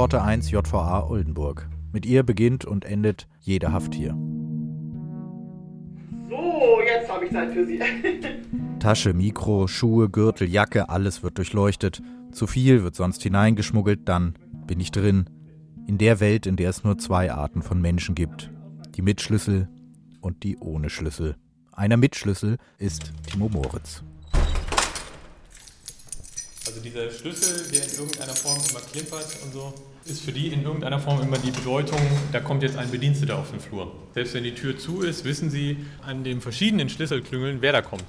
[0.00, 1.68] Pforte 1 JVA Oldenburg.
[1.92, 4.16] Mit ihr beginnt und endet jede Haft hier.
[6.30, 7.78] So, jetzt habe ich Zeit für Sie.
[8.78, 12.00] Tasche, Mikro, Schuhe, Gürtel, Jacke, alles wird durchleuchtet.
[12.32, 14.36] Zu viel wird sonst hineingeschmuggelt, dann
[14.66, 15.28] bin ich drin.
[15.86, 18.50] In der Welt, in der es nur zwei Arten von Menschen gibt.
[18.96, 19.68] Die mit Schlüssel
[20.22, 21.36] und die ohne Schlüssel.
[21.72, 24.02] Einer mit Schlüssel ist Timo Moritz.
[26.66, 30.62] Also dieser Schlüssel, der in irgendeiner Form immer klimpert und so, ist für die in
[30.62, 32.00] irgendeiner Form immer die Bedeutung,
[32.32, 33.92] da kommt jetzt ein Bediensteter auf den Flur.
[34.14, 38.04] Selbst wenn die Tür zu ist, wissen sie an den verschiedenen Schlüsselklüngeln, wer da kommt.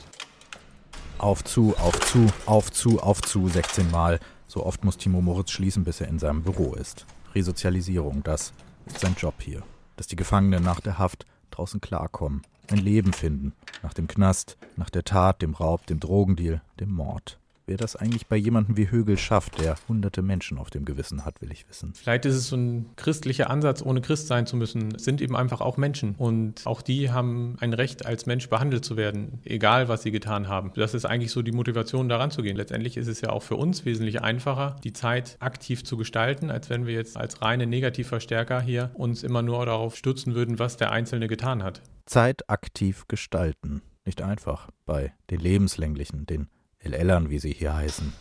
[1.17, 4.19] Auf zu, auf zu, auf zu, auf zu, 16 Mal.
[4.47, 7.05] So oft muss Timo Moritz schließen, bis er in seinem Büro ist.
[7.35, 8.53] Resozialisierung, das
[8.85, 9.61] ist sein Job hier.
[9.97, 13.53] Dass die Gefangenen nach der Haft draußen klarkommen, ein Leben finden,
[13.83, 17.37] nach dem Knast, nach der Tat, dem Raub, dem Drogendeal, dem Mord.
[17.71, 21.41] Wer das eigentlich bei jemandem wie Högel schafft, der hunderte Menschen auf dem Gewissen hat,
[21.41, 21.93] will ich wissen.
[21.93, 24.93] Vielleicht ist es so ein christlicher Ansatz, ohne Christ sein zu müssen.
[24.95, 26.15] Es sind eben einfach auch Menschen.
[26.17, 30.49] Und auch die haben ein Recht, als Mensch behandelt zu werden, egal was sie getan
[30.49, 30.73] haben.
[30.75, 32.57] Das ist eigentlich so die Motivation, daran zu gehen.
[32.57, 36.69] Letztendlich ist es ja auch für uns wesentlich einfacher, die Zeit aktiv zu gestalten, als
[36.69, 40.91] wenn wir jetzt als reine Negativverstärker hier uns immer nur darauf stützen würden, was der
[40.91, 41.81] Einzelne getan hat.
[42.05, 43.81] Zeit aktiv gestalten.
[44.03, 46.49] Nicht einfach bei den Lebenslänglichen, den
[46.83, 48.13] LLern, wie sie hier heißen.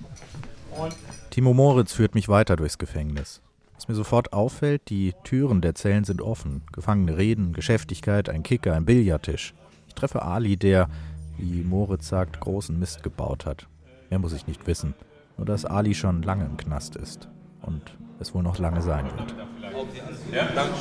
[1.30, 3.40] Timo Moritz führt mich weiter durchs Gefängnis.
[3.74, 6.62] Was mir sofort auffällt, die Türen der Zellen sind offen.
[6.72, 9.54] Gefangene reden, Geschäftigkeit, ein Kicker, ein Billardtisch.
[9.88, 10.88] Ich treffe Ali, der,
[11.38, 13.66] wie Moritz sagt, großen Mist gebaut hat.
[14.10, 14.94] Mehr muss ich nicht wissen.
[15.38, 17.28] Nur dass Ali schon lange im Knast ist.
[17.62, 19.34] Und es wohl noch lange sein wird.
[20.30, 20.74] Ja, danke.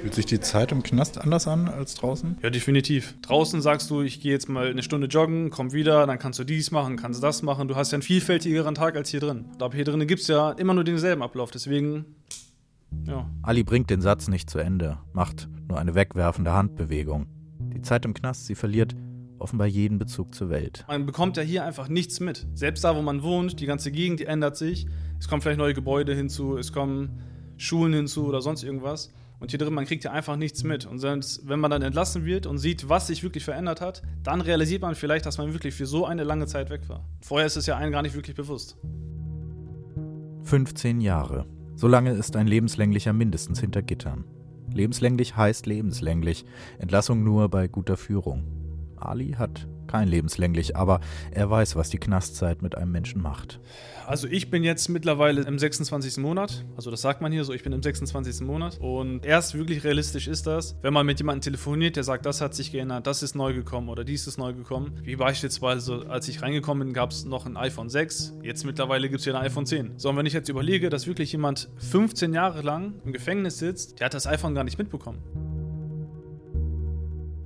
[0.00, 2.38] Fühlt sich die Zeit im Knast anders an als draußen?
[2.42, 3.14] Ja, definitiv.
[3.22, 6.44] Draußen sagst du, ich gehe jetzt mal eine Stunde joggen, komm wieder, dann kannst du
[6.44, 7.66] dies machen, kannst das machen.
[7.66, 9.46] Du hast ja einen vielfältigeren Tag als hier drin.
[9.58, 12.04] Aber hier drin gibt es ja immer nur denselben Ablauf, deswegen.
[13.04, 13.28] Ja.
[13.42, 17.26] Ali bringt den Satz nicht zu Ende, macht nur eine wegwerfende Handbewegung.
[17.74, 18.94] Die Zeit im Knast, sie verliert
[19.38, 20.84] offenbar jeden Bezug zur Welt.
[20.88, 22.46] Man bekommt ja hier einfach nichts mit.
[22.54, 24.86] Selbst da, wo man wohnt, die ganze Gegend, die ändert sich.
[25.18, 27.20] Es kommen vielleicht neue Gebäude hinzu, es kommen
[27.56, 29.12] Schulen hinzu oder sonst irgendwas.
[29.38, 30.86] Und hier drin, man kriegt ja einfach nichts mit.
[30.86, 34.40] Und sonst, wenn man dann entlassen wird und sieht, was sich wirklich verändert hat, dann
[34.40, 37.04] realisiert man vielleicht, dass man wirklich für so eine lange Zeit weg war.
[37.20, 38.78] Vorher ist es ja einem gar nicht wirklich bewusst.
[40.44, 41.46] 15 Jahre.
[41.74, 44.24] So lange ist ein lebenslänglicher mindestens hinter Gittern.
[44.72, 46.44] Lebenslänglich heißt lebenslänglich.
[46.78, 48.44] Entlassung nur bei guter Führung.
[48.96, 53.60] Ali hat kein lebenslänglich, aber er weiß, was die Knastzeit mit einem Menschen macht.
[54.06, 56.18] Also ich bin jetzt mittlerweile im 26.
[56.18, 56.64] Monat.
[56.76, 58.46] Also das sagt man hier so, ich bin im 26.
[58.46, 58.78] Monat.
[58.78, 62.54] Und erst wirklich realistisch ist das, wenn man mit jemandem telefoniert, der sagt, das hat
[62.54, 64.92] sich geändert, das ist neu gekommen oder dies ist neu gekommen.
[65.02, 68.34] Wie beispielsweise, als ich reingekommen bin, gab es noch ein iPhone 6.
[68.42, 69.94] Jetzt mittlerweile gibt es hier ein iPhone 10.
[69.96, 73.98] So, und wenn ich jetzt überlege, dass wirklich jemand 15 Jahre lang im Gefängnis sitzt,
[73.98, 75.18] der hat das iPhone gar nicht mitbekommen.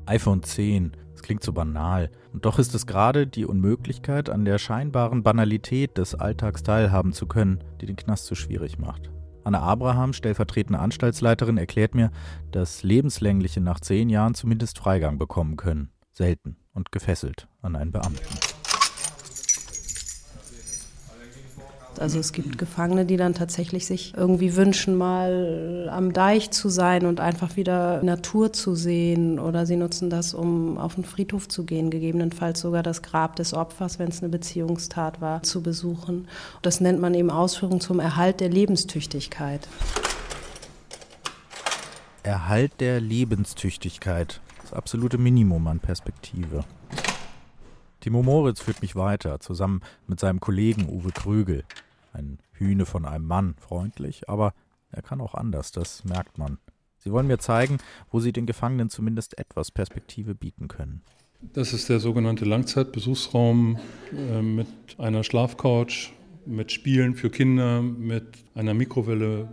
[0.05, 0.93] iPhone 10.
[1.21, 2.11] Das klingt so banal.
[2.33, 7.27] Und doch ist es gerade die Unmöglichkeit, an der scheinbaren Banalität des Alltags teilhaben zu
[7.27, 9.11] können, die den Knast so schwierig macht.
[9.45, 12.11] Anna Abraham, stellvertretende Anstaltsleiterin, erklärt mir,
[12.53, 15.91] dass Lebenslängliche nach zehn Jahren zumindest Freigang bekommen können.
[16.11, 18.60] Selten und gefesselt an einen Beamten.
[22.01, 27.05] Also es gibt Gefangene, die dann tatsächlich sich irgendwie wünschen, mal am Deich zu sein
[27.05, 29.39] und einfach wieder Natur zu sehen.
[29.39, 33.53] Oder sie nutzen das, um auf den Friedhof zu gehen, gegebenenfalls sogar das Grab des
[33.53, 36.27] Opfers, wenn es eine Beziehungstat war, zu besuchen.
[36.63, 39.69] Das nennt man eben Ausführung zum Erhalt der Lebenstüchtigkeit.
[42.23, 44.41] Erhalt der Lebenstüchtigkeit.
[44.63, 46.65] Das absolute Minimum an Perspektive.
[48.01, 51.65] Timo Moritz führt mich weiter, zusammen mit seinem Kollegen Uwe Krügel.
[52.13, 54.55] Ein Hühne von einem Mann, freundlich, aber
[54.91, 56.59] er kann auch anders, das merkt man.
[56.99, 57.79] Sie wollen mir zeigen,
[58.11, 61.03] wo sie den Gefangenen zumindest etwas Perspektive bieten können.
[61.41, 63.79] Das ist der sogenannte Langzeitbesuchsraum
[64.13, 64.69] äh, mit
[64.99, 66.13] einer Schlafcouch,
[66.45, 69.49] mit Spielen für Kinder, mit einer Mikrowelle,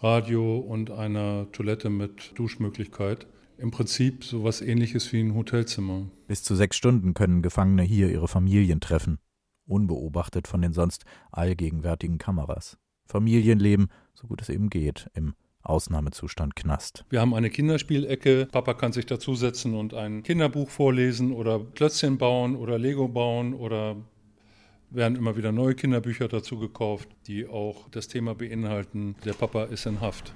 [0.00, 3.26] Radio und einer Toilette mit Duschmöglichkeit.
[3.58, 6.06] Im Prinzip so etwas ähnliches wie ein Hotelzimmer.
[6.28, 9.18] Bis zu sechs Stunden können Gefangene hier ihre Familien treffen
[9.66, 12.78] unbeobachtet von den sonst allgegenwärtigen Kameras.
[13.06, 17.04] Familienleben, so gut es eben geht, im Ausnahmezustand Knast.
[17.10, 18.48] Wir haben eine Kinderspielecke.
[18.50, 23.96] Papa kann sich dazusetzen und ein Kinderbuch vorlesen oder Klötzchen bauen oder Lego bauen oder
[24.90, 29.86] werden immer wieder neue Kinderbücher dazu gekauft, die auch das Thema beinhalten, der Papa ist
[29.86, 30.32] in Haft.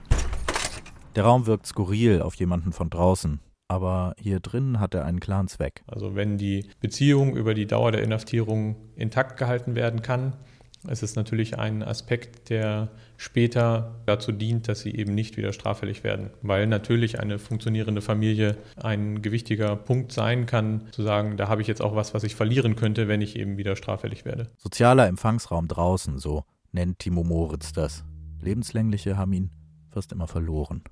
[1.14, 5.46] Der Raum wirkt skurril auf jemanden von draußen aber hier drin hat er einen klaren
[5.46, 5.84] Zweck.
[5.86, 10.32] Also wenn die Beziehung über die Dauer der Inhaftierung intakt gehalten werden kann,
[10.88, 12.88] Es ist natürlich ein Aspekt, der
[13.18, 18.56] später dazu dient, dass sie eben nicht wieder straffällig werden, weil natürlich eine funktionierende Familie
[18.76, 22.34] ein gewichtiger Punkt sein kann, zu sagen, da habe ich jetzt auch was, was ich
[22.34, 24.48] verlieren könnte, wenn ich eben wieder straffällig werde.
[24.56, 28.04] Sozialer Empfangsraum draußen, so nennt Timo Moritz das.
[28.40, 29.50] Lebenslängliche haben ihn
[29.90, 30.82] fast immer verloren.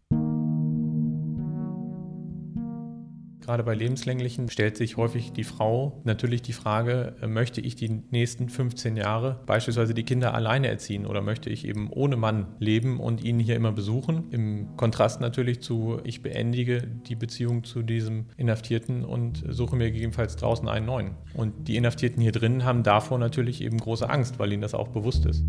[3.48, 7.88] Gerade bei Lebenslänglichen stellt sich häufig die Frau natürlich die Frage, äh, möchte ich die
[8.10, 13.00] nächsten 15 Jahre beispielsweise die Kinder alleine erziehen oder möchte ich eben ohne Mann leben
[13.00, 14.30] und ihn hier immer besuchen?
[14.32, 20.36] Im Kontrast natürlich zu, ich beendige die Beziehung zu diesem Inhaftierten und suche mir gegebenenfalls
[20.36, 21.14] draußen einen neuen.
[21.32, 24.88] Und die Inhaftierten hier drin haben davor natürlich eben große Angst, weil ihnen das auch
[24.88, 25.42] bewusst ist.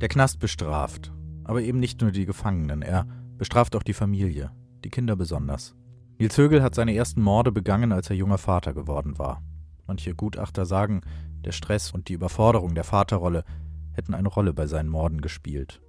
[0.00, 1.12] Der Knast bestraft,
[1.44, 3.06] aber eben nicht nur die Gefangenen, er
[3.36, 4.50] bestraft auch die Familie
[4.84, 5.74] die Kinder besonders.
[6.18, 9.42] Nils Högel hat seine ersten Morde begangen, als er junger Vater geworden war.
[9.86, 11.00] Manche Gutachter sagen,
[11.44, 13.44] der Stress und die Überforderung der Vaterrolle
[13.92, 15.80] hätten eine Rolle bei seinen Morden gespielt.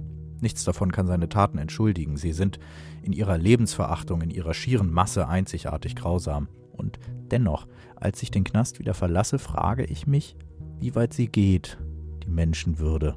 [0.41, 2.17] Nichts davon kann seine Taten entschuldigen.
[2.17, 2.59] Sie sind
[3.01, 6.49] in ihrer Lebensverachtung, in ihrer schieren Masse einzigartig grausam.
[6.71, 6.99] Und
[7.31, 10.35] dennoch, als ich den Knast wieder verlasse, frage ich mich,
[10.79, 11.77] wie weit sie geht,
[12.23, 13.15] die Menschenwürde,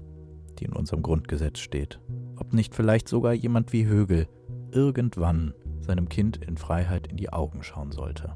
[0.59, 2.01] die in unserem Grundgesetz steht.
[2.37, 4.29] Ob nicht vielleicht sogar jemand wie Högel
[4.71, 8.35] irgendwann seinem Kind in Freiheit in die Augen schauen sollte.